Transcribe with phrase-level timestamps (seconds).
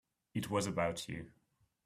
[0.33, 1.29] It was about you.